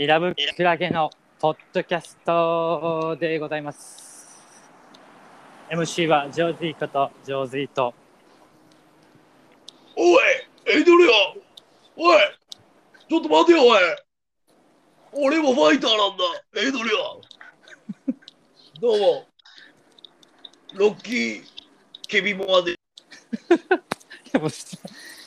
[0.00, 4.40] イラブクラゲのポッドキャストでございます。
[5.70, 7.92] MC はジョーズイーことジョーズイーと
[9.94, 10.24] おい、
[10.74, 11.10] エイドリアン
[11.96, 12.18] おい、
[13.10, 13.80] ちょっと待てよ、おい。
[15.12, 16.24] 俺もファイターなんだ、
[16.62, 16.90] エイドリ
[18.08, 18.16] アン。
[18.80, 19.26] どうも、
[20.76, 21.42] ロッキー・
[22.08, 22.78] ケビモアで。
[24.32, 24.78] でも下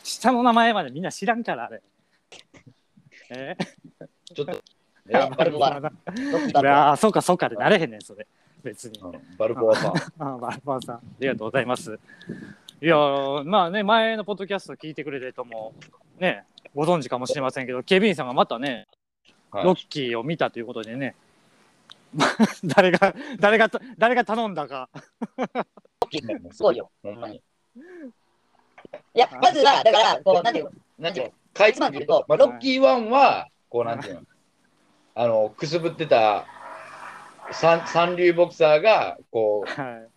[0.01, 1.83] 下の名前までみんな知らんからあれ。
[3.29, 3.55] え
[4.33, 4.57] ちょっと、い
[5.09, 8.25] やバルボアー、いやーそうかそうかでなれへんねんそれ
[8.63, 8.99] 別に。
[8.99, 9.93] うんバルボアさん。
[10.19, 11.99] あ バルバーさんありがとうございます。
[12.81, 15.73] いやーまあね前のポッドキャスト聞いてくれてるとも
[16.19, 18.87] ねご存知かもしれませんけどケビンさんがまたね
[19.51, 21.15] はいロッキーを見たということでね、
[22.65, 24.89] 誰が誰が誰が頼んだか。
[26.51, 26.91] すごいよ。
[27.01, 27.41] ほんまに。
[29.15, 34.21] いや、まずは、だから、こう、なんていうの、なんていうの、かいつまんで言うと、まあ、ロッキー1は、こう、なんていうの、
[35.15, 36.45] あの、くすぶってた
[37.51, 40.09] 三三流ボクサーが、こはい、う、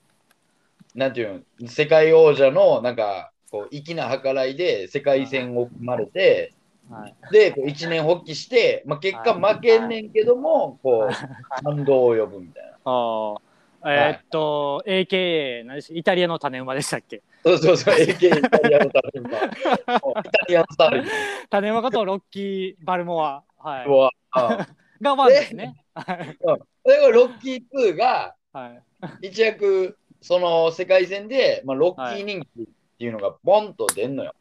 [0.95, 6.53] なんていうの、世界王者の、なんか、こう、粋な計らいで世界戦を組まれて、
[6.91, 12.77] はい、で、こう一年発起して、まあ、結果負けんねんけども、こう、感動を呼ぶみたいな。
[12.85, 13.41] あー。
[13.89, 17.23] えーっと、AKA 何でしたイタリアの種馬でしたっけ？
[17.45, 19.31] そうそうそう、AK イタリアのタレント。
[19.31, 21.05] イタリアンスタイル
[21.49, 24.11] 種馬ことロッキー・バルモア、はい、は。
[24.37, 24.63] う
[25.03, 25.75] んがワンですね。
[25.95, 28.83] はいで、これロッキー2が、はい
[29.23, 32.67] 一躍、その世界戦で、まあ、ロッキー人気っ
[32.99, 34.35] ていうのがボンと出んのよ。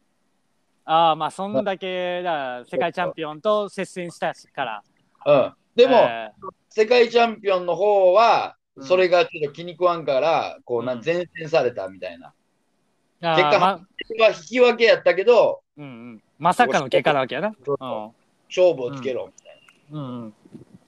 [0.84, 4.82] ああまあそんだけだ世界チャンピオンと接戦したから。
[5.26, 5.54] うん。
[5.74, 6.30] でも、え
[6.68, 12.34] 世界チャンピオンの方は、うんそれがちょっと気に食わんから、こうなうん前線されたみたいな。
[13.22, 13.66] ー、あー結果ま
[14.26, 17.54] は引き分けやったけど、うんうん、まさかの結果なわけやな。
[17.64, 19.60] そううん勝負をつけろみたい
[19.92, 19.98] な。
[19.98, 20.34] うんうん、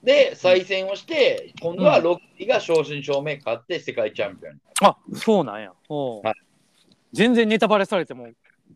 [0.03, 4.59] で、再戦をして、今度はロッキーが正真正銘勝って世界チャンピオンに。
[4.81, 5.73] あそうなんや。
[5.89, 6.33] はい
[7.11, 8.27] 全然ネタバレされても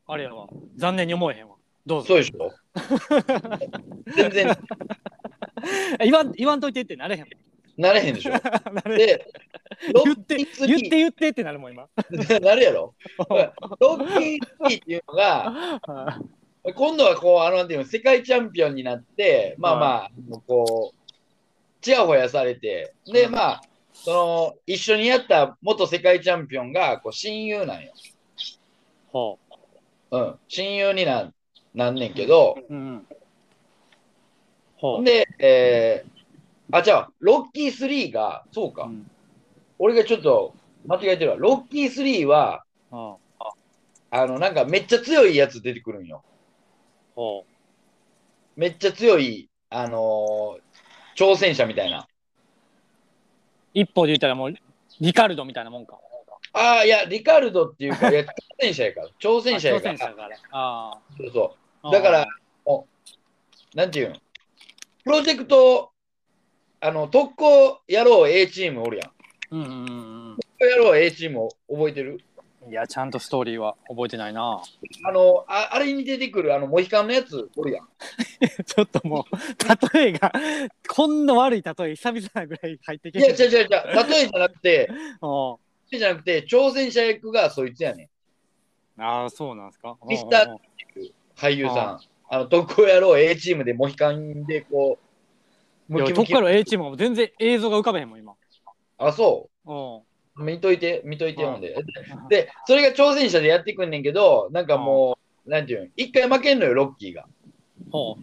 [0.07, 1.55] あれやわ残念に思えへんわ。
[1.85, 2.07] どうぞ。
[2.07, 2.51] そうでしょ
[4.15, 4.57] 全然
[6.01, 7.27] 言わん言わんといてってなれへん。
[7.77, 8.31] なれへんでしょ
[8.71, 9.31] なれへんで、
[9.93, 11.87] ロ言って言って言ってってなるもん今。
[12.11, 12.95] 3なるやろ
[13.79, 16.19] ロッキー3っていうのが、
[16.71, 20.11] 今度はこう、あの、なんていうの、世界チャンピオンになって、まあまあ、
[20.47, 21.11] こう、
[21.81, 23.61] ちやほやされて、で、まあ、
[23.93, 27.91] その、一緒にやった元世界チャンピオンが、こう、親友なんよ。
[29.11, 29.37] ほ
[30.11, 31.33] うん、親友になん
[31.75, 32.73] なんねんけど、う。
[32.73, 33.07] うん。
[34.77, 35.03] ほう。
[35.03, 39.09] で、えー、あ、じゃあ、ロッキー3が、そうか、うん
[39.79, 40.53] 俺がちょっと
[40.85, 41.37] 間違えてるわ。
[41.37, 43.19] ロッキー3は、ほ
[44.11, 46.23] あの、なんかめっちゃ強いやつ出てくるんよ。
[47.15, 48.59] う。
[48.59, 50.61] めっちゃ強い、あのー
[51.15, 52.07] 挑戦者みたいな。
[53.73, 54.53] 一歩で言ったらもう
[54.99, 55.99] リカルドみたいなもんか。
[56.53, 58.25] ああ、いや、リカルドっていうか、いや、挑
[58.59, 59.07] 戦者やから。
[59.19, 59.93] 挑戦者やから。
[59.93, 60.37] 挑戦者から。
[60.51, 61.89] あそうそあ。
[61.89, 61.91] う。
[61.91, 62.27] だから、
[62.65, 62.87] も
[63.73, 64.15] うなんていうの？
[65.03, 65.91] プロジェクト、
[66.79, 69.11] あの、特攻やろう A チームおるやん。
[69.51, 69.73] うんうんう
[70.33, 72.11] ん特攻やろう A チーム覚えてる？
[72.11, 72.19] うん。
[72.69, 74.61] いや、ちゃんとストーリーは覚えてないな。
[75.05, 77.87] あのあ、あれに出てくるあの、モヒカンのやつおるやん。
[78.65, 79.35] ちょっともう、
[79.93, 80.31] 例えが、
[80.87, 83.69] こんな悪い例え、久々なぐらい入ってきいや、違う違う違う。
[84.09, 84.89] 例えじゃなくて、
[85.21, 85.57] う。
[85.91, 88.09] 例えじゃなくて、挑戦者役がそいつやね
[88.97, 89.01] ん。
[89.01, 89.97] ああ、そうなんですか？
[90.07, 91.99] ミスター俳優さん。
[92.29, 94.97] あの、特攻やろう A チームでモヒカンでこ
[95.89, 98.33] う、ムキムキとっから A チームも全然映像が浮かべへんもん、今。
[98.97, 100.01] あ、そうん。
[100.37, 100.43] う。
[100.43, 101.75] 見といて、見といてうんほんで。
[102.29, 107.25] で、それが挑戦者でやってくんねんけど、なんかもう、なんていうの、一回負けんのよ、ロッキーが。
[107.91, 108.17] ほ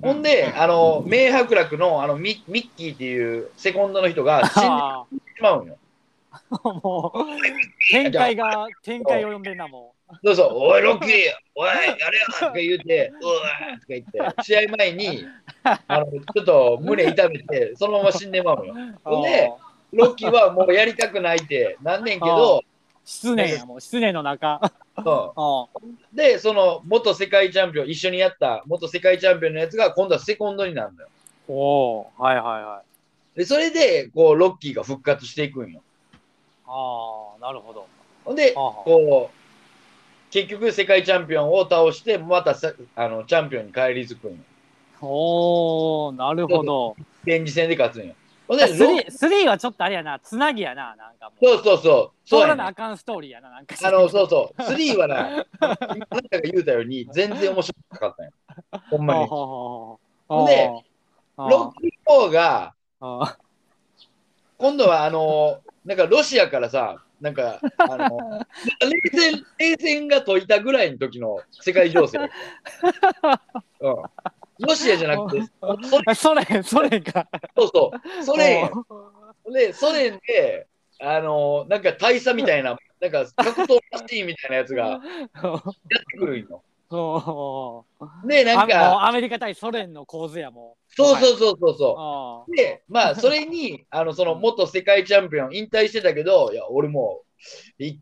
[0.00, 5.06] ほんで、あの、名伯楽のあのミミッキーっていうセコンドの人が死んであ
[5.36, 5.76] しまうんよ。
[6.30, 7.18] あ、もう、
[7.90, 11.10] 展開が、展開を読んでんな、もそうそう、おい、ロッキー、
[11.54, 15.26] おい、やれよとか言うて、うわーとか言って、試合前に、
[15.62, 18.74] あのちょっと胸痛めて、そのまま死んでまうのよ。
[18.74, 18.98] う。
[19.02, 19.52] ほんで
[19.92, 22.62] ロッキーはもうやりたくないって なんねんけど、
[23.04, 24.60] 失念や、もう、失念の中。
[25.02, 31.08] そ あうで、その元世界チャンピオン、一緒にやった元世界チャンピオンのやつが今度はセコンドになるのよ。
[31.48, 32.82] おおはいはいは
[33.34, 33.38] い。
[33.38, 35.80] で、それで、こう、ロッキーが復活していくんよ。
[36.66, 37.86] ああ、なるほど。
[38.24, 39.38] ほんで、こう、
[40.30, 44.36] 結局世界チャンピオンを倒して、またさあのチャンピオンに返り咲くんよ。
[45.00, 46.96] おおなるほど。
[47.24, 48.14] 展示戦で勝つんよ。
[48.56, 51.44] スロリースリーはちょっとあれやな、つなぎやな、なんかもう。
[51.44, 52.28] そうそうそう。
[52.28, 53.76] そうらなあかんストーリーやな、なんか。
[53.82, 54.60] あの、そうそう。
[54.62, 58.32] 3はな、あなたが言うたように、全然面白かったんよ。
[58.90, 59.20] ほんまに。
[60.46, 60.70] で
[61.36, 63.36] ロッキー4が、あ
[64.56, 68.46] 今度はあの、なんかロシアからさ、なんか、あの、
[68.80, 72.18] 冷戦、冷戦が解いたぐらいの時の世界情勢。
[72.18, 72.28] うん。
[74.60, 75.42] ロシアじゃなくて、
[76.14, 76.60] ソ連。
[76.60, 77.28] あソ連か。
[77.56, 78.70] そうそう、ソ連、
[79.52, 80.66] で、ソ連で、
[81.00, 85.00] あの、なんか大佐みたいな、なんか格闘マシーンみたいなやつがやっ
[86.10, 86.48] てくるん
[88.26, 91.94] で、なんか、アメリカ対ソ連の構図やもそうそうそうそうそう。
[91.98, 97.22] あで、まあ、それに、あの、その元世界チャンピオン引退してたけど、いや、俺も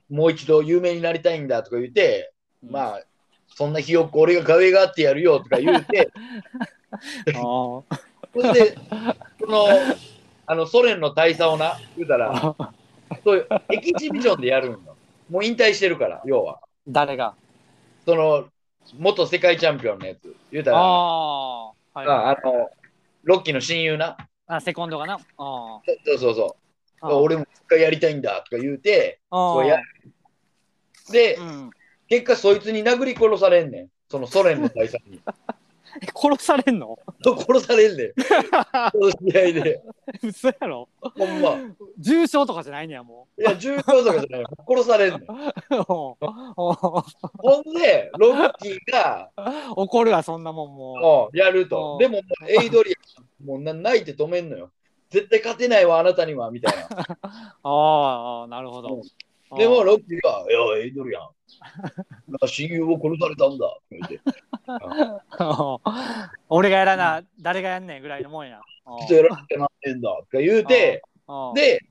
[0.08, 2.32] もう一度有名になりたいんだとか言って、
[2.62, 3.02] あまあ、
[3.56, 6.10] そんなひよっこ俺が壁があってやるよとか言うて、
[7.34, 7.82] あそ
[8.34, 8.76] れで、
[9.40, 9.66] その、
[10.44, 12.54] あの、ソ連の大佐をな、言うたら、
[13.24, 14.94] そういうエキシビジョンでやるんよ。
[15.30, 16.60] もう引退してるから、要は。
[16.86, 17.34] 誰が？
[18.04, 18.44] その、
[18.98, 20.36] 元世界チャンピオンのやつ。
[20.52, 22.68] 言うたら、あはいあの、
[23.22, 24.18] ロッキーの親友な。
[24.48, 25.14] あセコンドがな？
[25.14, 25.82] あそ
[26.14, 26.56] うそうそ
[27.00, 27.06] う。
[27.06, 29.78] あ俺も一回やりたいんだとか言うて、こうや
[31.10, 31.70] で、うん
[32.08, 33.88] 結果そいつに殴り殺されんねん。
[34.08, 35.20] そのソ連の大佐に。
[36.02, 36.98] え殺されんの？
[37.24, 38.12] 殺されんねん。
[38.92, 39.82] その試合で。
[40.22, 40.88] 嘘やろ？
[41.00, 41.56] ほんま。
[41.98, 44.48] 重傷とかじゃないねやもいや、重要とかじゃないよ。
[44.68, 45.22] 殺されんねん。
[45.24, 46.16] うお
[46.56, 47.04] お
[47.38, 49.30] ほんで、ロッキーが、
[49.74, 51.96] 怒るわそんなもんももうやるとう。
[51.96, 54.70] んでも、もうエイドリアン、もうな泣いて止めんのよ。
[55.10, 56.84] 絶対勝てないわ、あなたには、みたいな。
[56.84, 56.88] う
[57.62, 59.00] ああなるほど
[59.56, 61.28] でも、ロッキーが、いや、エイドリアン、
[62.28, 63.66] なんか親友を殺されたんだ。
[63.66, 64.20] って言って、
[66.48, 68.60] 俺がやらな誰がやんねんぐらいのもんや。
[68.84, 70.08] ちょっとやらなきゃなってんだ。
[70.08, 71.02] とか言うて、
[71.54, 71.84] でで、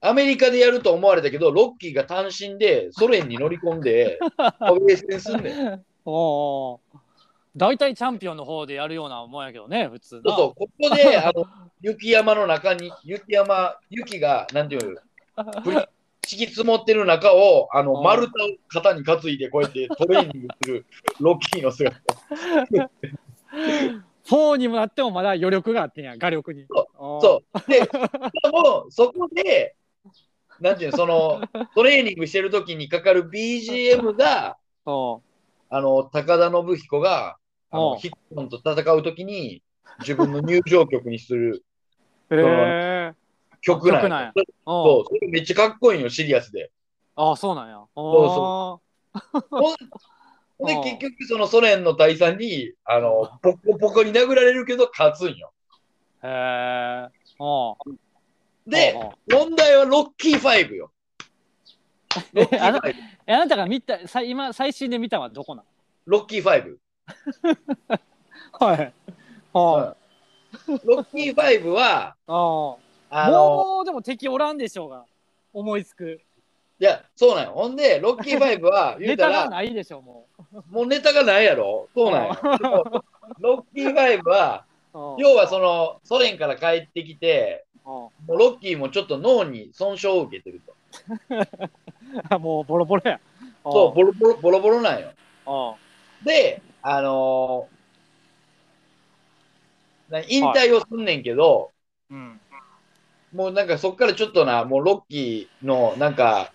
[0.00, 4.18] アメリカでやると思われたけど、ロッキーが単身でソ連に乗り込んで、
[4.60, 5.84] 防衛戦すんねん。
[7.56, 10.22] 大体チャンピオンの方でやるようなもんやけどね普通な。
[10.24, 11.44] そうそう、ここで、あの、
[11.80, 15.00] 雪山の中に、雪山、雪が、なんていうの、
[16.30, 18.04] 敷き積もってる中を、あの、うん。
[18.04, 20.86] 丸太を肩に担いで、こうやってトレーニングする
[21.18, 21.96] ロッキーの姿。
[24.24, 26.66] 4にもなってもまだ余力があってんや画力に。
[26.68, 26.88] そ
[27.20, 27.70] そう。
[27.70, 27.80] で、
[28.52, 29.74] も、そこで、
[30.60, 31.40] なんていうの、その、
[31.74, 35.22] トレーニングしてる時にかかる BGM が、そ
[35.68, 37.38] あの、高田信彦が、
[37.72, 37.82] あうん。
[37.90, 39.64] の、ヒットンと戦う時に、
[39.98, 41.64] 自分の入場曲にする。
[42.30, 42.89] え曲なん
[43.60, 44.32] 曲なんや。
[44.34, 46.70] そおう、それめっちゃかっこいいよ、シリアスで。
[47.16, 47.84] あそうなんや。
[47.94, 48.80] そお
[49.50, 55.52] ほんで、 うん結局、そのソ連の大佐に、あの、ポコポコに殴られるけど、勝つんよ。
[56.22, 57.08] へえ
[57.38, 57.76] お
[58.66, 58.94] で、
[59.30, 60.92] 問題はロッキー5よ。
[62.32, 62.94] ロッキーあな5。
[63.26, 65.64] えあなたが見たさ今最新で見たのはどこなん
[66.06, 66.76] ロッキー5。
[68.60, 68.92] はい。
[69.54, 69.96] おう
[70.84, 72.78] ロッキー5は、あの、
[73.10, 75.04] もうでも敵おらんでしょうが
[75.52, 76.20] 思いつく。
[76.78, 77.52] いや、そうなんよ。
[77.52, 80.26] ほんで、ロッキー5は、 言ネうたら、タがないでしょも
[80.70, 81.88] もうネタがないやろ。
[81.94, 82.34] そうなんよ。
[83.38, 84.64] ロッキー5は、
[84.94, 90.74] うおう要はその、ソ連から帰ってきて、もうロッキーもちょっと脳に損傷を受けてると。
[92.30, 93.20] あ もうボロボロや。
[93.62, 95.76] そう、ボロボロ、ボロボロなんよ。
[96.24, 97.80] で、あのー
[100.10, 101.70] な引退をすんねんけど、
[102.10, 102.40] うん
[103.32, 106.52] もうなんかそっからちょっとな、もうロッキーのなんか、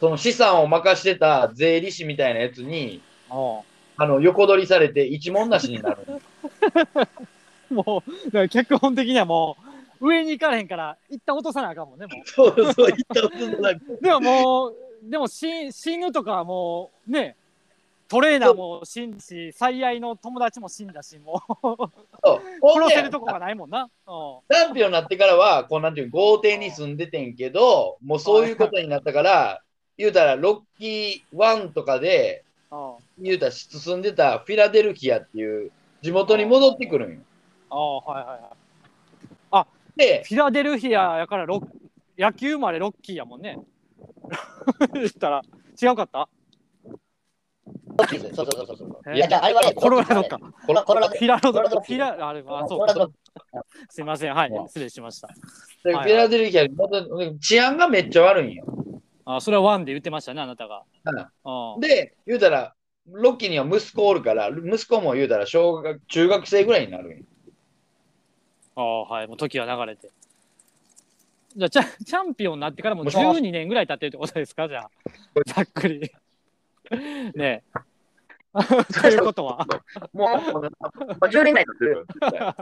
[0.00, 3.00] その資産を任してた税理士みたいなやつに、
[3.30, 6.06] あの、横取りされて一文なしになる。
[7.70, 9.56] もうだから脚本的にはも
[10.00, 13.94] う上に行かれへんから一旦落とさなあかんもんねもそうそう、言ったことなく。
[13.94, 17.36] う でももうでも死死ぬとかはもうね
[18.08, 21.66] トレーナーも死んだし最愛の友達も死んだしもう。
[22.78, 23.82] 殺せるとこがないもんな。
[23.82, 23.88] うん。
[24.50, 29.62] チャンピオンになってからは、こうなんていうの豪邸に住んでてんけど、もうそういうことになったから、
[29.96, 32.94] 言うたら、ロッキー1とかで、うん。
[33.18, 35.70] 言うたら住んでたフィラデルフィアっていう
[36.02, 37.20] 地元に戻ってくるんよ。
[37.70, 39.66] ああはいはいはい。
[39.96, 41.66] で、フィラデルフィアやからロッ
[42.18, 43.58] 野球生まれロッキーやもんね。
[44.92, 45.42] 言ったら
[45.80, 46.28] 違うかった？
[48.34, 49.00] そうそうそうそう。
[49.12, 50.38] えいや、じゃあ、あれはね、コロラドか。
[50.66, 51.14] コロラド。
[51.14, 53.12] フィラロドフィラあれあそう
[53.88, 54.34] すいません。
[54.34, 54.50] はい。
[54.50, 55.28] うん失礼しました。
[55.82, 58.64] フィラデルフィア治安がめっちゃ悪いんよ。
[59.26, 60.82] あそれはワンで言ってましたねあなたが。
[61.44, 61.80] うん。
[61.80, 62.74] で、言うたら、
[63.10, 67.24] ロッキーには息子おるから、息子も言うたら小学、中学生ぐらいになるんよ。
[68.76, 69.28] ああはい。
[69.28, 70.10] もう時は流れて。
[71.56, 74.68] じゃあチャチャンピオンになってからもうもしもし12年ぐらい経ってるってことですか？
[74.68, 74.90] じゃあ。
[75.46, 76.10] ざっくり
[77.34, 77.62] ねえ
[79.00, 79.66] ということは
[80.12, 80.88] もう、もうま
[81.20, 82.04] あ10年ぐらいするよ。
[82.06, 82.54] 絶対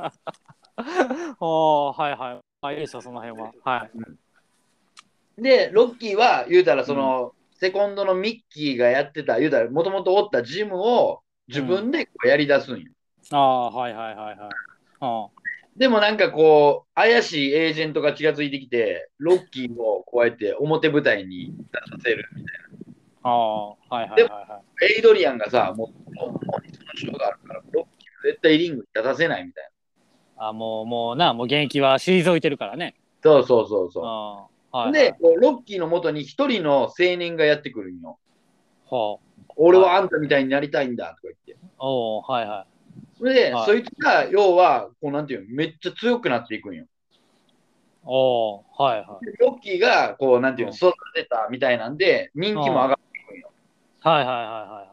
[1.40, 3.90] おーはいはいあいいですよその辺ははい
[5.38, 12.92] で、ロッキーは、言うたら、その、セコンドのミッキーがやってた、言うたら、もともとおったジムを自分でこうやり出すんよ。
[13.30, 14.50] ああはいはいはいはい
[15.00, 15.28] あ
[15.76, 22.61] でもなんかこう、怪しいエージェントが気がついてきて、ロッキーをこうやって表舞台に出させるみたい
[23.22, 24.94] ああはいはいはいはい。
[24.94, 29.70] エイドリアンがさ、もう、もうその賞があるから、ロッキー絶対リングに出させないみたい
[30.36, 30.48] な。
[30.48, 34.92] あもうもうなもう現役は退いてるからねそうそうそうそああはいう。
[34.92, 38.18] で、ロッキーのもとに一人の青年がやってくるんよ。
[38.86, 41.56] ほう俺はあんたみたいになりたいんだとか言って。
[41.78, 42.72] おおはいはい
[43.18, 46.86] それで、はいそいつが、要は、こうなんていうの、めっちゃ強くなっていくんよ。
[48.04, 53.11] おおはいはいロッキーが、こうなんていうの、育てたみたいなんで、人気も上がって。
[54.02, 54.92] はいはいはいはい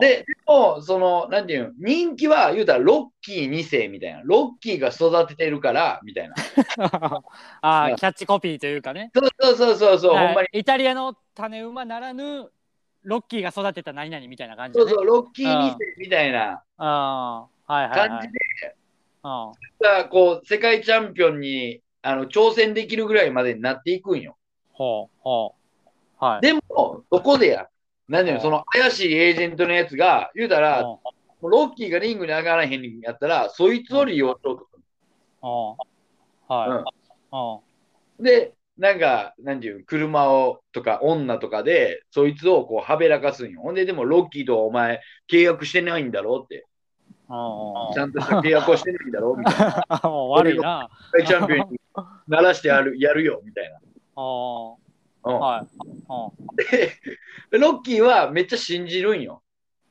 [0.00, 4.20] で、でも、その、なんていうの、人気は言うたらロッキー2世みたいな。
[4.24, 6.34] ロッキーが育ててるから、みたいな。
[7.62, 9.12] ああキャッチコピーというかね。
[9.14, 10.26] そうそうそうそうそう、はい。
[10.26, 10.48] ほんまに。
[10.52, 12.50] イタリアの種馬ならぬ
[13.04, 16.64] ロッキーが育てた何々みたいな感じで、ね、そうそう、ロッキー2世みたいな。
[16.78, 18.08] ああはいはいはい。
[18.08, 18.76] 感じで、
[19.22, 24.36] あがこう、世界チャンピオンにあの挑戦できるぐらいまでになっていくんよ。
[24.72, 25.54] ほうほ
[26.20, 26.24] う。
[26.24, 26.40] はい。
[26.40, 27.68] でも、そこでや、
[28.08, 30.98] なんていうの、うんその怪しいエージェントのやつが、言うたら、うん
[31.42, 34.82] ロッキーがリングに上がらへんやったら、そいつを利用しようとする。
[35.42, 35.76] うん
[36.48, 36.84] は
[38.20, 43.60] い、で、なんか、なんていうの車をとか女とかで、そいつをこうはべらかすんよ。
[43.60, 46.66] ほんで、でもロッキーとお前契約してないんだろうって。
[47.28, 49.84] うんちゃんとした契約をしてないんだろうみたいな。
[50.08, 50.88] 悪いな。
[51.12, 51.80] 世界チャンピオンに
[52.28, 53.80] 鳴らしてやるやるよみたいな。
[55.26, 55.66] あうんはい。
[57.50, 59.42] でロッキーはめっちゃ信じるんよ。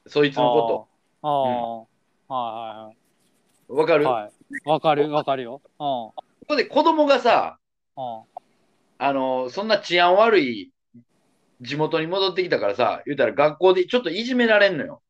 [0.08, 0.88] そいつのこ
[1.22, 2.94] ああ、は
[3.68, 3.75] と。
[3.75, 4.24] わかる、いはいはい。
[4.24, 4.34] はい。
[4.65, 5.62] わかるわかるよ。
[5.63, 5.72] うん。
[5.77, 6.13] こ
[6.48, 7.58] こで子供がさ、
[7.98, 8.24] うん。
[8.98, 10.72] あのそんな治安悪い
[11.60, 15.01] 地元に戻ってきたからさ、言うたら学校でちょっといじめられんのよ。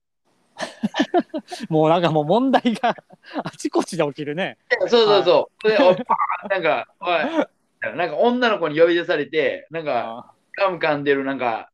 [1.70, 2.96] もうなんかもう問題が
[3.44, 4.58] あちこちで起きるね。
[4.80, 6.50] そうそうそう。
[6.50, 7.48] なんか、おい、
[7.82, 11.70] なんか女の子に呼び出されて、なんか、あガム噛んでるなんか、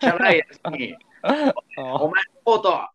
[0.00, 0.96] チャラいやつに、
[1.76, 2.12] お前の
[2.44, 2.88] コート、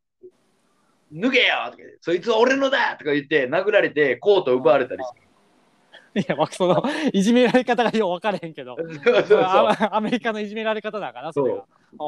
[1.12, 5.04] 脱げよとかそいつは俺のだとか言って、殴られて、コート奪われたり
[6.16, 8.76] いや、まあ、そのいじめられ方がよう分からへんけど。
[8.76, 9.06] して。
[9.06, 9.44] そうそう
[9.92, 11.66] アメリカのいじめられ方だから、それが。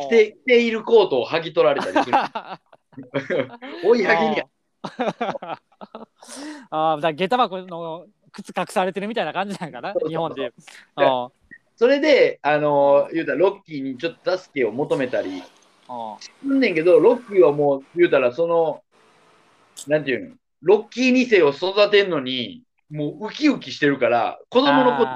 [0.08, 2.18] 着て着ているコートを剥ぎ取られたりする。
[3.86, 4.46] 追い剥ぎにや
[6.72, 9.94] ああ、だ下駄箱の靴隠されてるみたいな感じなんかな？
[9.94, 10.10] そうそう、そう。
[10.10, 10.54] 日本で。
[11.76, 15.42] それで、あの言うたらロッキーにちょっと助けを求めたり
[15.88, 18.84] あすんねんけど、ロッキーはもう言うたらその、
[19.88, 22.62] なんていうの、ロッキー2世を育てんのに、
[22.92, 25.12] もうウキウキしてるから、子供のこと、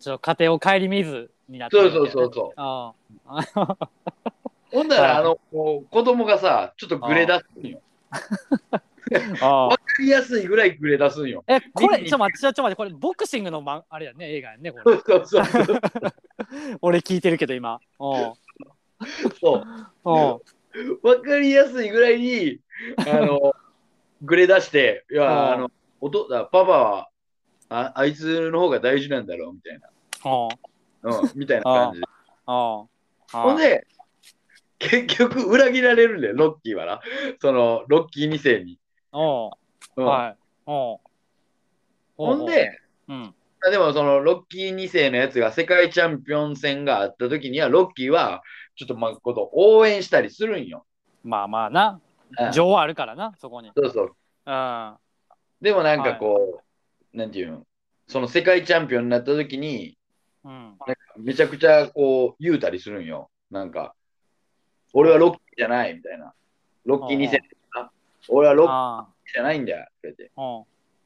[0.00, 2.12] ちょっと家庭を顧みずになってそうるみたいな。
[2.12, 2.52] そうそうそう。
[2.56, 2.92] あ
[3.26, 3.78] あ
[4.72, 7.80] ほんなら、はいあの、子供がさ、ちょっとグレ出すんよ。
[10.02, 11.44] りやすいぐらいグレ出すんよ。
[11.46, 14.96] え、これ、ちょっと待って、ちょっと待って、これ、ボクシングの、ま、あれやね、映画やね、これ。
[14.98, 15.80] そうそうそう。
[16.82, 17.80] 俺聞いてるけど、今。
[17.98, 18.34] おう
[19.40, 19.64] そう
[20.04, 20.40] おう
[21.02, 22.60] わかりやすいぐらいに、
[22.98, 23.52] あの、
[24.22, 25.70] グレ出して、いうんや、あの、
[26.00, 27.08] おとあパパは
[27.68, 29.88] あ、あいつの方が大事なんだろう、みたいな。
[30.24, 30.50] おう
[31.02, 32.06] うん、みたいな感じ で。
[32.46, 32.88] おう
[33.32, 33.86] ほんで、
[34.78, 37.00] 結局裏切られるんだよ、ロッキーはな。
[37.40, 38.78] その、ロッキー2世に。
[39.12, 39.50] お
[39.96, 40.36] ううんはい。
[40.66, 41.00] ほ
[42.36, 43.34] んで、うん。
[43.66, 48.42] あでもそのロッキー2世のやつが世界チャンピオン戦があった時には、ロッキーは
[48.76, 50.84] ちょっとまあこと応援したりするんよ。
[51.22, 52.00] まあまあな。
[52.38, 53.70] うん情あるからな、そこに。
[53.76, 54.16] そうそう。
[54.46, 54.96] うん。
[55.60, 56.62] でもなんかこ
[57.12, 57.66] う、なんていうの、
[58.08, 59.96] その世界チャンピオンになった時に、
[60.44, 60.52] うん。
[60.52, 63.30] なんかめちゃくちゃこう言うたりするんよ。
[63.50, 63.94] なんか、
[64.92, 66.34] 俺はロッキーじゃないみたいな。
[66.84, 67.40] ロッキー2世
[67.74, 67.90] な。
[68.28, 69.82] 俺はロッあキーじゃないんだよ。
[69.82, 70.42] って言ってあ。
[70.42, 70.58] うん。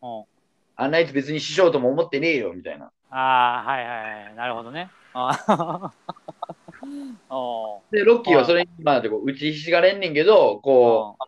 [0.02, 0.24] うん。
[0.76, 2.52] あんなやつ別に師匠とも思ってねえよ。
[2.52, 2.90] みたいな。
[3.10, 4.34] ああ、はいはいはい。
[4.34, 4.90] なるほどね。
[7.90, 11.24] で、ロッキーはそれに、まあ、こう打ちひしがれんねんけど、こう、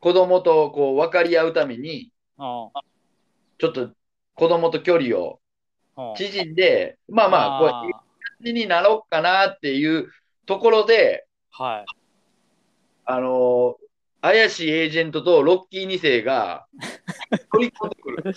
[0.00, 2.72] 子供とこう分かり合うために、ちょ
[3.68, 3.90] っと
[4.34, 5.40] 子供と距離を
[6.16, 8.02] 縮んで、まあまあ、こう、いい感
[8.42, 10.10] じになろうかなっていう
[10.46, 11.86] ところで、はい。
[13.04, 13.85] あのー
[14.20, 16.66] 怪しいエージェントとロッキー2世が
[17.52, 18.34] 取り込んでくる。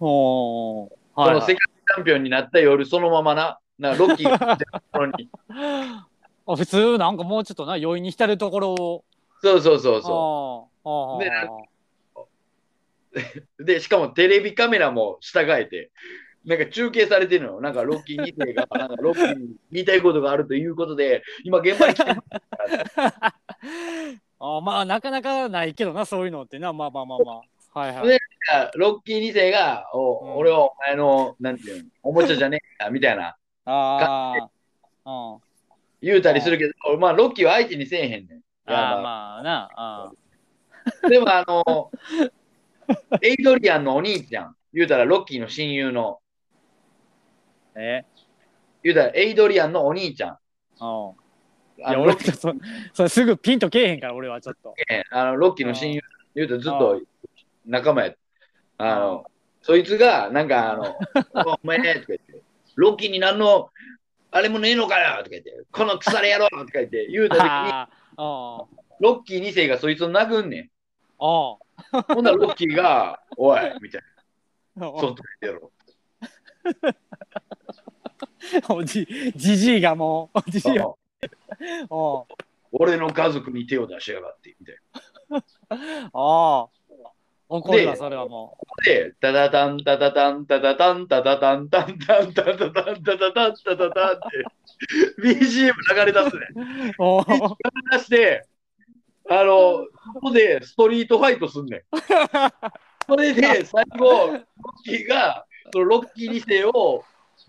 [0.00, 5.28] おうそはい、の世界チャンピオンになった夜、そのままな、なロッキーがところに。
[6.44, 9.04] あ普通なんかもうちょっとな余韻に浸るところを
[9.42, 11.30] そうそうそうそああで
[13.58, 13.64] う。
[13.64, 15.90] で、しかもテレビカメラも従えて、
[16.44, 17.60] なんか中継されてるのよ。
[17.60, 22.22] なんかロッキー2世が、 なんかロッキーに言いたいことがあるということで、今現場に来てます
[24.44, 26.72] あまあなかなかないけどなそういうのってな。
[26.72, 27.78] まあまあまあまあ。
[27.78, 28.08] はいはい。
[28.08, 28.18] で
[28.74, 34.48] ロッキー2世が、おうん俺はお前の、なんていうの、おもちゃじゃねえか、みたいな、あ
[35.04, 35.40] あうん
[36.02, 38.42] 言うたりするけど、まあ、ロッキーは相手にせえへんねん。
[38.66, 39.70] ああままあな。
[39.76, 40.12] あ
[41.04, 41.90] あでも、あの、
[43.22, 46.18] エイドリアンのお兄ちゃん、言うたらロッキーの親友の、
[47.76, 48.04] え？
[48.82, 50.38] 言うたらエイドリアンのお兄ちゃん。
[51.78, 52.54] うんいあや俺ちょっと
[52.92, 54.74] それすぐピンとけえへんから俺はちょっと。
[54.88, 56.02] ねあのロッキーの親友、
[56.34, 57.00] 言うとずっと
[57.66, 58.14] 仲間や。
[58.78, 59.24] あの、
[59.62, 60.96] そいつが、なんか、あの、
[61.62, 62.42] お前ね、とか言って、
[62.74, 63.70] ロッキーに何の、
[64.32, 67.50] あれもねえのかよとか言って、この腐れ野郎とか言って言うたときに、
[69.00, 70.70] ロッキー2世がそいつを殴んねん。
[71.18, 71.56] あ
[71.92, 74.02] あほんならロッキーが、おい、みたい
[74.78, 75.70] あな、外出ろ。
[78.68, 80.94] おじじじいがもうおじじいがあ
[81.90, 82.26] お
[82.72, 84.76] 俺の家族に手を出しやがって、みたい
[85.30, 85.44] な。
[86.12, 86.68] ああ
[87.48, 94.44] 怒るわでそれはもで、タタタンタタタンタタタンタタタンタンタンタタタンタタタンタタタンって
[95.22, 96.46] BGM 流れ出すね。
[96.56, 98.46] 流れ出して、
[99.28, 101.82] あの、ここでストリートファイトすんねん。
[103.06, 104.44] それで最後、ロッ
[104.84, 107.04] キーがそのロッキー2世を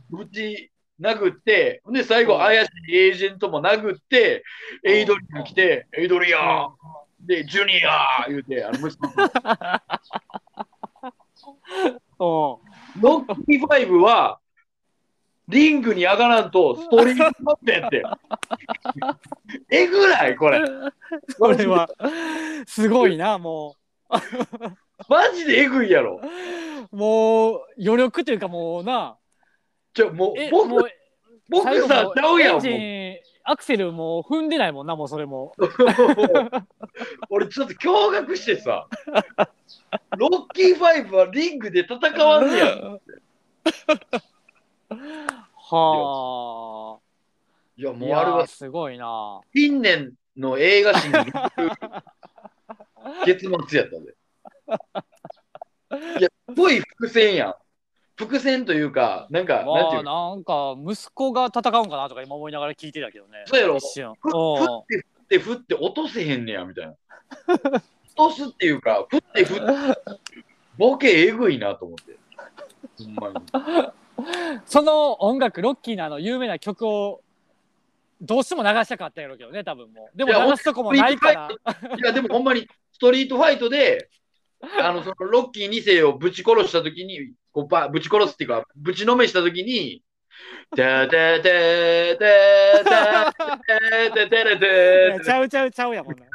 [0.10, 0.70] ぶち
[1.04, 4.44] 殴って、で、最後、怪しいエージェントも殴って、
[4.84, 6.70] エイドリアン来て、エイドリアン。
[7.26, 9.08] で、ジュニア言うて、あの息子
[13.00, 14.40] ロッキー5は、
[15.48, 18.04] リングに上がらんとストリートファイトやって。
[19.70, 20.62] えぐないこれ。
[21.38, 21.90] これは
[22.66, 23.76] すごいなも
[25.10, 26.22] マジでえぐいやろ。
[26.92, 29.18] うもう余力というかもうな
[29.94, 30.90] ちょ、もうえ、僕もう
[31.50, 32.58] ボクサーちゃうやん、
[33.44, 35.54] アクセルもう踏んでないもんなもうそれも
[37.30, 38.88] 俺ちょっと驚愕してさ、
[40.18, 43.00] ロッキー5はリングで戦わんねや。
[45.56, 47.00] はあ
[47.76, 51.14] いや、もいうやあれはーすごいな近年の映画史に
[53.26, 54.16] 結末やったで。
[56.20, 57.56] いや、すごい伏線やん。
[58.16, 60.36] 伏線というか、なんか、なんてまあいうの？
[60.36, 66.96] なんか息子が戦うんかなとか今思いながら聞いてたけどねそうやろ一振って振って振って落とせへんねや、みたいな。
[67.58, 67.82] 落
[68.16, 69.66] とすっていうか、振って振って、
[70.78, 72.18] ボケえぐいなと思って。
[73.04, 73.36] ほんまに。
[74.66, 77.22] その音楽ロッキーのあの有名な曲を
[78.22, 84.10] どうしても流したかったやろうけどね多分もうでも流すとこもないからいや、でもほんまにストリートファイトで、
[84.82, 90.04] あの、そのロッキー2世をぶち殺したときに、こうばぶち殺すっていうか、ぶちのめしたときに、
[90.76, 92.26] ててててて
[94.10, 96.26] てててれいてやちゃうちゃうちゃうやもんな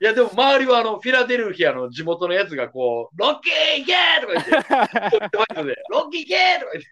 [0.00, 4.44] いや、でも周りはあの、フィラデルフィアの地元のやつがこう、ロッキー行けとか言っ
[5.66, 6.84] て、ロッキー行けとか言っ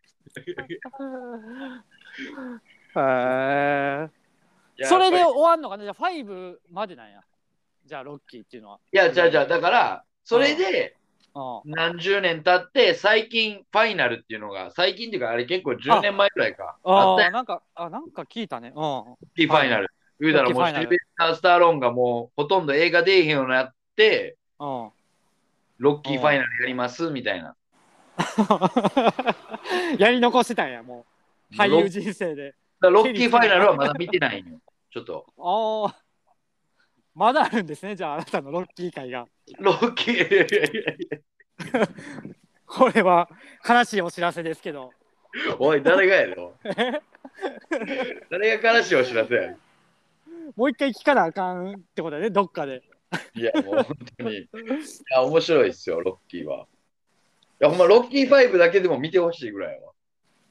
[0.66, 0.80] て。
[4.84, 7.22] それで終わんのかなじゃあ5までなんや
[7.84, 10.96] じゃあロッキーっていうのはいや、じゃあじゃあ、だから、それで、
[11.36, 11.70] うん。
[11.70, 16.76] 何十年経って、最近、ファイナルっていうのが、最近っていうか、あれ結構10年前くらいか。
[16.82, 18.70] あああなんかあなんか聞いたね。
[18.70, 18.74] うん。
[18.74, 19.88] ロッキーファイナル。
[20.18, 24.90] 言うたらもうシルベスター・スターローンがもうほとんど映画出えへんようになって、うん
[25.78, 27.54] ロッキーファイナルやりますみたいな。
[29.98, 31.04] やり残してたんやも
[31.52, 31.54] う。
[31.54, 32.54] 俳優人生で。
[32.80, 34.60] ロッキーファイナルはまだ見てないのよ。
[34.90, 35.26] ちょっと。
[35.38, 36.06] ああ
[37.14, 39.26] まだあるんですねじゃああなたのロッキー会が
[39.58, 41.20] ロッキー、
[42.66, 43.28] これは
[43.68, 44.90] 悲しいお知らせですけど
[45.58, 46.54] おい、誰がやろ
[48.30, 49.48] 誰が悲しいお知らせや？
[49.48, 49.56] ね
[50.56, 52.82] もう一回聞かなあかんってことだねどっかでん
[53.34, 54.38] いや、もう本当に。
[54.38, 54.48] い
[55.10, 56.66] や、面白いっすよ、ロッキーは。
[57.60, 59.92] いや、ほんま、ロッキー5だけでも見てほしいぐらいは。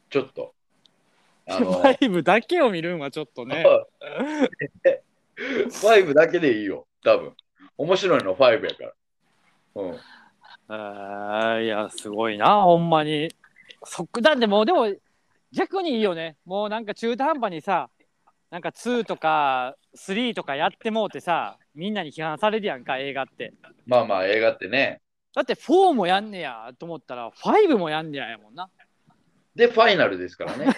[0.09, 0.53] ちょっと。
[1.47, 3.63] あの、5だけを見るんはちょっとね
[5.37, 7.33] 5だけでいいよ、多分。
[7.77, 8.93] 面白いの5やから。
[9.75, 9.95] うん。
[10.67, 13.29] あーいやすごいなほんまに
[13.83, 14.91] そっだってもうでも
[15.51, 17.89] 逆にいいよねもうなんか中途半端にさ
[18.49, 23.53] なんか2とか3とかやってもうてさみんなに批判されるやんか映画って
[23.85, 25.01] まあまあ、映画ってね。
[25.35, 28.69] だって4もやんねやと思ったら5もやんねややもんな
[29.55, 30.65] で、ファイナルですからね。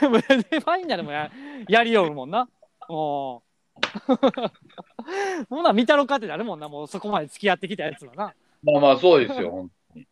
[0.50, 1.32] でファイナルもや
[1.68, 2.50] やりよるもんな
[2.90, 3.42] お
[5.50, 8.34] ほな見たろかってなるもんなもうそこまで付き合ってきたやつはな。
[8.64, 10.06] まあまあそうですよ、ほんへ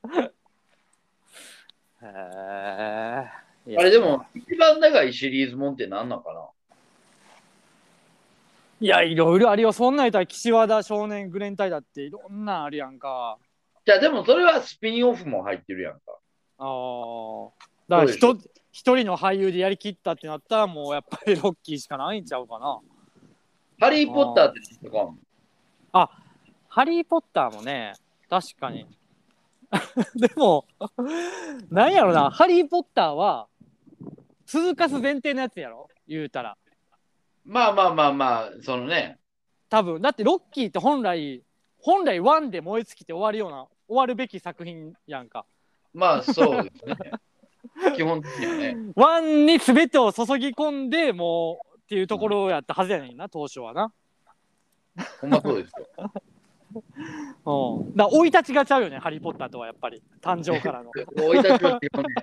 [3.68, 6.48] えあれでも、一番長いシリーズもんって何なのかな？
[8.80, 13.38] いやいろいろあるよそんなん言ったら岸和田少年グレン隊だっていろんなんあるやんか。
[13.86, 16.00] じゃあでもそれはスピンオフも入ってるやんか。
[16.60, 17.50] あー。
[17.88, 18.38] だからそう
[18.72, 22.80] 一一人の俳優でやりきったってなったらもうやっぱりロッキーしかないんちゃうかな
[23.80, 25.20] ハリー・ポッターって知ってかん
[26.68, 27.94] ハリー・ポッターもね
[28.30, 28.86] 確かに。
[30.16, 30.66] でも
[31.70, 33.48] なんやろなハリー・ポッターは
[34.46, 35.88] 続かす前提のやつやろ？
[36.08, 36.58] 言うたら。
[37.44, 39.20] まあまあまあまあ、そのね、
[39.70, 40.02] 多分。
[40.02, 41.44] だってロッキーって本来
[41.80, 45.46] 本来ワンで燃え尽きて終わるような終わるべき作品やんか。
[45.94, 46.96] まあそうですね。
[47.96, 48.76] 基本的にはね。
[48.96, 53.94] ワンに全てを注ぎ込んでもうっていうところやったはずやねんな当初はな。
[55.22, 56.12] ほんまそうですよ。
[57.86, 57.96] うん。
[57.96, 60.02] だ生い立ちがちゃうよねハリー・ポッターとはやっぱり。
[60.20, 60.92] 誕生からの。
[61.16, 62.16] 生い立ちは違うね。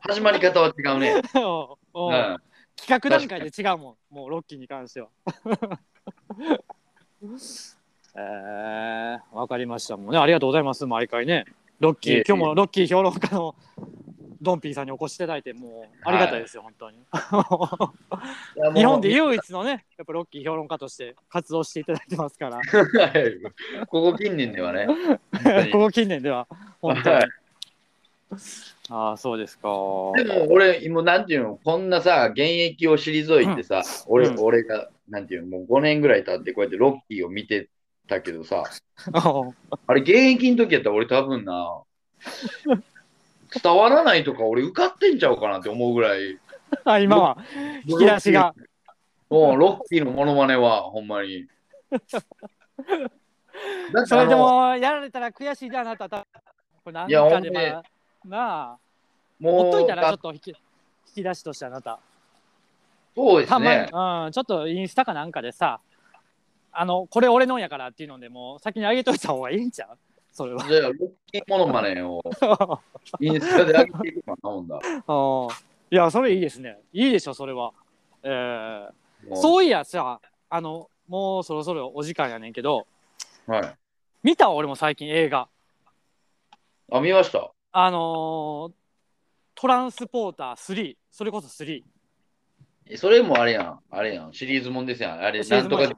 [0.00, 1.14] 始まり方は違うね。
[1.14, 2.36] うん。
[2.76, 5.08] 企画段階で違うもんもうロッキーに関しては。
[8.16, 9.96] えー、わかりました。
[9.96, 11.44] もんねありがとうございます毎回ね。
[11.78, 13.54] ロッキー今日もロッキー評論家の
[14.44, 16.98] ドンピーさんにお越しいただいてもうありがたいですよ、本当に。
[16.98, 17.00] い。
[18.60, 22.56] やもう日本で唯一のねやっぱロッキー評論家として活動していただいてますから。
[22.56, 22.62] は
[23.18, 23.40] い
[23.86, 24.86] ここ近年ではね。
[24.86, 25.70] 本当に。
[25.72, 26.46] ここ近年では
[26.80, 27.28] 本当に、はい。
[28.90, 29.68] ああそうですか。
[30.16, 34.40] でも俺、今、なんていうの、こんなさ、現役を退いてさ、俺、うん。
[34.40, 37.68] 俺が、なんていうの、もう5年ぐらい経って、こうやってロッキーを見て
[38.08, 38.64] たけどさ、
[39.86, 41.82] あれ、現役の時やったら俺多分な、
[43.62, 46.38] 伝わらないとか、俺受かってんちゃうかなって思うぐらい、
[46.84, 47.38] あ今は。
[47.86, 48.54] 引き出しが。
[49.30, 51.46] もうロッキーのモノマネは、ほんまに。
[54.06, 56.08] それでもやられたら悔しいであなた。
[56.08, 56.26] こ
[56.86, 57.82] れなんいやかでま
[58.24, 58.78] なあ
[59.38, 60.54] もうほっといたらちょっと引き引
[61.14, 61.98] き出しとしてあなた。
[63.14, 63.88] そうですたまに、ね。
[63.92, 65.80] うん、ちょっとインスタかなんかでさ
[66.72, 69.98] あのこれ俺のんやからっていうのでもう先に上げといた方がいいんちゃう？
[70.34, 70.96] それはじゃあ、ロッ
[71.30, 72.20] キーモノマネを
[73.20, 74.78] インスタで上げていくかな、ほんだ。
[75.08, 75.48] うん
[75.90, 77.72] いやそれいいですねいいでしょそれは
[78.24, 80.20] えー、もそういやさ
[80.50, 82.86] あのもうそろそろお時間やねんけど
[83.46, 83.74] はい。
[84.24, 85.48] 見た俺も最近映画
[86.90, 87.52] あ、見ました？
[87.72, 88.72] あのー
[89.54, 91.82] トランスポーター3それこそ3
[92.96, 93.80] それもあれやん。
[93.90, 94.32] あれやん。
[94.34, 95.20] シリーズもんですやん。
[95.20, 95.88] あれ、なんとか、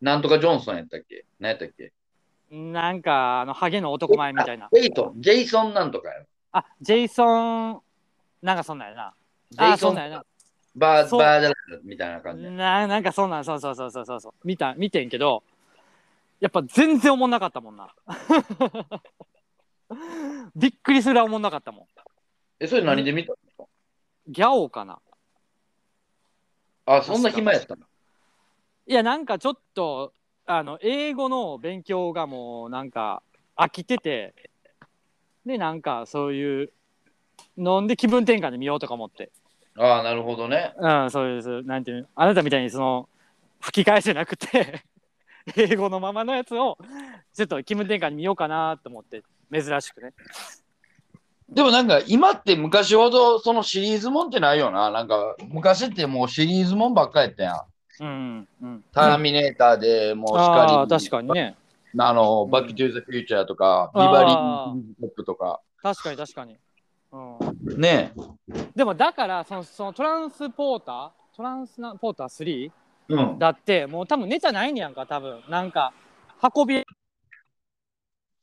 [0.00, 1.24] なんとかジョンソンやったっけ？
[1.38, 1.92] 何やったっけ？
[2.54, 4.68] なんかあのハゲの男前みたいな。
[4.72, 6.26] ジェイソン、ジェイソンなんとかやろ。
[6.52, 7.80] あジェイソン
[8.42, 9.14] なんかそんなんやな。
[9.50, 9.98] ジェイソン？
[9.98, 10.24] あな
[10.76, 12.44] バーバージャラみたいな感じ。
[12.44, 14.32] ななんかそんなんそうそうそうそうそうそう。
[14.44, 15.42] 見た見てんけど
[16.38, 17.92] やっぱ全然おもんなかったもんな。
[20.54, 21.86] びっくりするおもんなかったもん。
[22.60, 23.64] え、それ何で見たんですか
[24.28, 25.00] ギャオかな。
[26.86, 27.82] あ、そんな暇やったの？
[28.86, 30.12] いやなんかちょっと
[30.46, 33.22] あの英語の勉強がもうなんか
[33.56, 34.34] 飽きてて
[35.46, 36.70] でなんかそういう
[37.56, 39.30] 飲んで気分転換で見ようとか思って
[39.76, 40.72] ああ、なるほどね。
[40.78, 43.08] うんそうですなんていうのあなたみたいにその
[43.60, 44.82] 吹き替えじゃなくて
[45.56, 46.78] 英語のままのやつを
[47.34, 50.12] ちょっと気分転換に見ようかなと思って珍しくね
[51.48, 54.90] でもなんか今って昔ほどそのシリーズもんってないよな。
[54.90, 57.60] なんか昔ってもうシリーズもんばっかやったやん。
[58.00, 58.84] うんうん。
[58.92, 61.56] ターミネーターでもうああ光確かにね。
[61.96, 65.60] あの、うんバックトゥーザフューチャーとか、ビバリーポップとか。
[65.82, 66.56] 確かに確かに、
[67.12, 68.12] うん、ね。
[68.74, 71.36] でもだからそのそのトランスポーター？
[71.36, 72.70] トランスナポーター3
[73.08, 73.38] うん。
[73.38, 75.40] だってもう多分ネタないんやんか多分。
[75.48, 75.92] なんか
[76.56, 76.84] 運び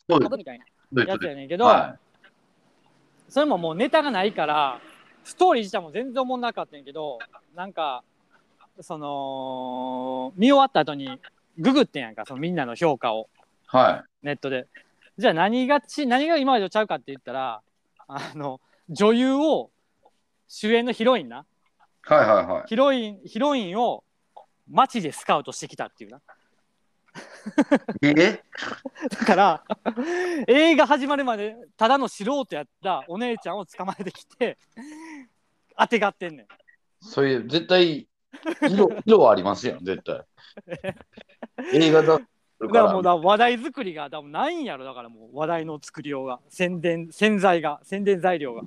[0.08, 0.60] 運ぶみたい
[0.92, 1.98] なやつやねんけど、は
[3.30, 4.80] それももうネタがないから
[5.24, 7.20] ストーリー自体も全然おもんなかったんやけど
[7.56, 8.04] なんか
[8.80, 11.20] その見終わった後に
[11.58, 13.30] ググってんやんかそのみんなの評価を。
[13.74, 13.78] い。
[13.78, 14.68] はネットで。
[15.18, 17.62] じゃあ何がち何が今までとちゃうかって言ったら
[18.08, 19.70] あの女優を
[20.48, 21.46] 主演のヒロインな。
[22.10, 22.64] いはいはいはい。
[22.68, 24.04] ヒロインヒロインを
[24.70, 26.22] 街でスカウトしてきたっていうな。
[28.02, 28.42] え？
[29.10, 29.64] だから
[30.48, 34.58] 映画始まるまでただの素人やったお姉ちゃんを捕まえてきて
[35.78, 36.48] 当てがってんねん。
[37.04, 38.08] そういう、絶対、
[38.70, 40.22] 色、色ありますよ、絶対。
[41.74, 42.20] 映画だ。
[42.62, 48.62] だからもうだ話題作りが多分ないんやろだからもう話題の作りようが宣伝宣材が宣伝材料が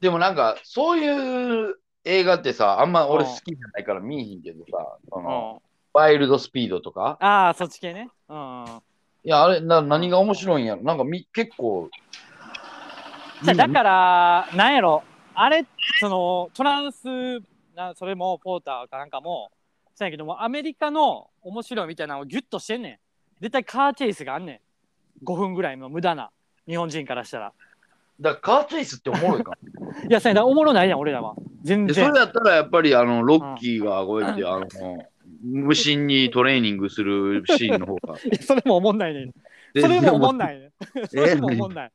[0.00, 5.62] でもなんか、そういう映画ってさ、あんま俺うん好きじゃないから見えへんけどさ、その、
[5.92, 7.16] ワイルドスピードとか。
[7.20, 8.10] ああ、そっち系ね。
[8.28, 8.66] うんうん。
[8.66, 8.70] い
[9.24, 11.88] や、あれ、な何が面白いんやろなんかみ結構。
[13.42, 15.02] じゃあだから、なんやろ、
[15.34, 15.64] あれ、
[16.00, 17.06] そのトランス
[17.74, 19.50] な、それもポーターかなんかも、
[19.94, 22.98] そうやけども、アメリカの面白いみたいなのをギュッとしてんねん。
[23.40, 24.60] 絶対カーチェイスがあんね
[25.22, 25.24] ん。
[25.24, 26.30] 5分ぐらいの無駄な、
[26.66, 27.52] 日本人からしたら。
[28.20, 29.52] だからカーチェイスっておもろいか
[30.08, 31.34] いや、そうやな、おもろないやん、俺らは。
[31.62, 31.86] 全然。
[31.86, 34.66] でそれやったらやっぱりあのロッキーがこうやって、あの
[35.42, 38.16] 無心にトレーニングするシーンの方が。
[38.40, 39.34] それもおもんないねん。
[39.80, 40.72] それもおもんないねん。
[41.08, 41.92] それもおもんない。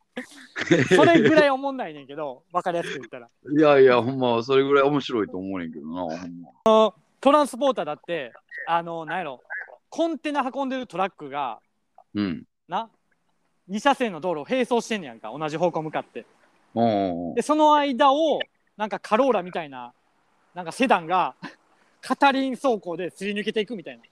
[0.95, 3.27] それぐらいおもんないねんけど、わかりやすく言ったら。
[3.27, 6.93] いやいや、ほんま、それぐらい面白いと思うねんけどな、ほんま。
[7.21, 8.33] トランスポーターだって、
[8.67, 9.41] あの、なんやろ、
[9.89, 11.59] コンテナ運んでるトラックが、
[12.13, 12.43] うん。
[12.67, 12.89] な、
[13.69, 16.25] 2車線の道路を並走してんねやんか、同じ方向向かって。
[17.35, 18.39] で、その間を、
[18.77, 19.93] なんかカローラみたいな、
[20.53, 21.35] なんかセダンが、
[22.01, 24.03] カタリン走行ですり抜けていくみたいな。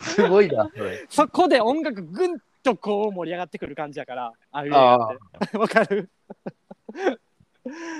[0.00, 1.06] すごいな、それ。
[1.08, 5.58] そこで音楽ぐんとこう盛り上がってくる感じやから、ああいう映画って。
[5.58, 6.10] わかる？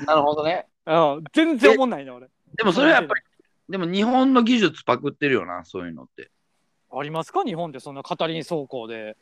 [0.07, 0.67] なるほどね。
[0.87, 2.29] うん、全然思んないね、俺。
[2.57, 3.23] でもそれはやっぱり、
[3.69, 6.31] でも日本の技術パクってるよな、そういうのって。
[6.93, 7.43] ありますか？
[7.45, 9.17] 日本でそんなカタリン走行で、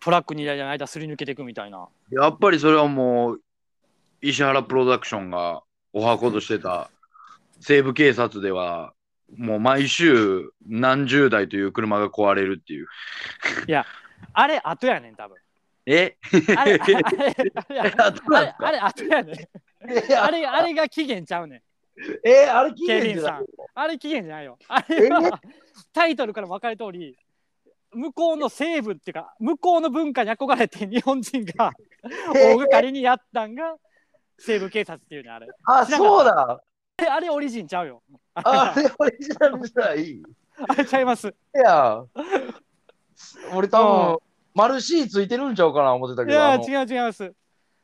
[0.00, 1.88] トラック2台の間すり抜けていくみたいな。
[2.10, 3.40] やっぱりそれはもう、
[4.22, 6.90] 石原プロダクションがおはことしてた
[7.60, 8.94] 西部警察では、
[9.36, 12.86] もう毎週何十台という車が壊れるっていう。
[14.32, 15.36] あれ、後やねん、多分。
[15.86, 16.16] え？
[16.56, 16.94] あれ、あれ、
[18.58, 20.18] あれ、あれ、 やねん。
[20.18, 21.62] あれ、あれが期限ちゃうねん。
[22.24, 24.58] えあれ聞ケビンさんあれ期限じゃないよ。
[24.68, 25.40] あれは
[25.92, 27.16] タイトルから分かる通り、
[27.92, 31.72] 向こうの西部っていうか、向こうの文化に憧れて日本人が
[32.32, 33.76] 大掛かりにやったんが
[34.38, 35.48] 西部警察っていうね、あれ。
[35.64, 36.60] あ、そうだ。
[36.98, 38.02] あ れあれオリジンちゃうよ。
[38.34, 40.02] あれオリジナルじゃない？
[40.10, 40.22] い
[40.68, 41.32] あれちゃいます。
[41.54, 42.04] や、
[43.54, 44.18] 俺多あ分、
[44.54, 46.38] マルシーついてるんちゃうかな思ってたけど。
[46.38, 47.32] いや、違う違います。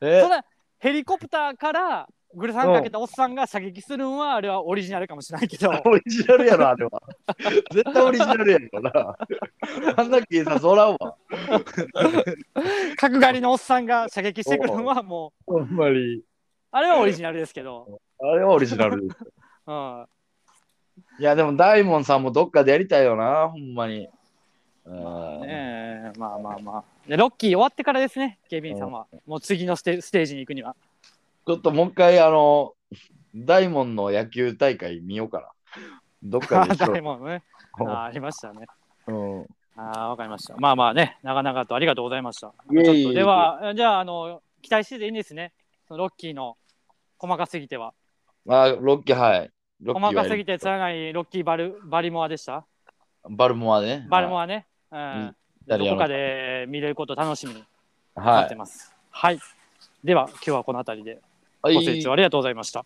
[0.01, 0.21] え？
[0.23, 0.41] それ
[0.79, 7.03] ヘリコプターからグルサンかけたおっさんが射撃するんはあれはオリジナルかもしれないけど、 オリジナルやろ、あれは。
[7.73, 9.17] 絶対オリジナルやろな。
[9.97, 11.17] あんな警察おらんわ。
[12.97, 16.23] 角刈りのおっさんが射撃してくるんはもう、ほんまに。
[16.77, 19.17] あれはオリジナルですけど、あれはオリジナルです。
[19.69, 20.07] うん、
[21.21, 24.09] いや、でも大門さんもどっかでやりたいよな、ほんまに。
[24.85, 26.85] うんねえまあまあまあ。
[27.09, 29.07] で、ロッキー終わってからですね、ケビンさんは。
[29.25, 30.75] もう次のステステージに行くには。
[31.47, 32.75] ちょっともう一回、あの、
[33.37, 35.53] 大門の野球大会見ようかな。
[36.25, 37.45] どっかでしょ 大門ね。
[37.79, 38.67] あーありましたね。
[39.07, 39.47] うん。
[39.77, 40.57] ああ、わかりました。
[40.57, 42.49] まあまあね、長々とありがとうございました。
[42.49, 45.53] いえいえいえちょっとでは、じゃあ、あの、期待してていいんですね。
[45.87, 46.57] そのロッキーの
[47.25, 47.95] 細かすぎては。
[48.47, 49.51] あ、ロッキー、はい。
[49.83, 52.67] ロッキーは細かすぎてつらないロッキーバルバリモアでした？
[53.27, 54.07] バルモアね。
[54.11, 54.67] バルモアね。
[54.91, 55.37] うんん。
[55.67, 57.65] どこかで見れること楽しみに
[58.15, 58.95] は待ってます。
[59.11, 59.39] はい。
[60.05, 61.23] では、今日はこの辺りで
[61.71, 61.75] い。
[61.75, 62.85] ご清聴ありがとうございました。